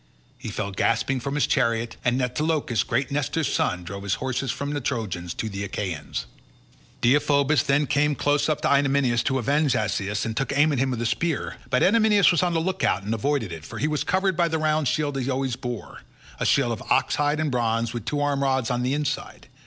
He 0.35 0.49
fell 0.49 0.71
gasping 0.71 1.19
from 1.19 1.35
his 1.35 1.45
chariot 1.45 1.95
and 2.03 2.19
Antilochus, 2.19 2.81
great 2.81 3.11
Nestor's 3.11 3.53
son, 3.53 3.83
drove 3.83 4.01
his 4.01 4.15
horses 4.15 4.51
from 4.51 4.71
the 4.71 4.81
Trojans 4.81 5.35
to 5.35 5.47
the 5.47 5.63
Achaeans. 5.63 6.25
Deiphobus 7.01 7.61
then 7.61 7.85
came 7.85 8.15
close 8.15 8.49
up 8.49 8.61
to 8.61 8.67
Idomeneus 8.67 9.21
to 9.25 9.37
avenge 9.37 9.75
Asius, 9.75 10.25
and 10.25 10.35
took 10.35 10.51
aim 10.57 10.71
at 10.73 10.79
him 10.79 10.89
with 10.89 11.03
a 11.03 11.05
spear, 11.05 11.57
but 11.69 11.83
Idomeneus 11.83 12.31
was 12.31 12.41
on 12.41 12.55
the 12.55 12.59
look 12.59 12.83
out 12.83 13.03
and 13.03 13.13
avoided 13.13 13.51
it, 13.51 13.63
for 13.63 13.77
he 13.77 13.87
was 13.87 14.03
covered 14.03 14.35
by 14.35 14.47
the 14.47 14.57
round 14.57 14.87
shield 14.87 15.19
he 15.21 15.29
always 15.29 15.55
bore—a 15.55 16.47
shield 16.47 16.71
of 16.71 16.81
ox 16.89 17.17
hide 17.17 17.39
and 17.39 17.51
bronze 17.51 17.93
with 17.93 18.05
two 18.05 18.21
arm 18.21 18.41
rods 18.41 18.71
on 18.71 18.81
the 18.81 18.95
inside. 18.95 19.45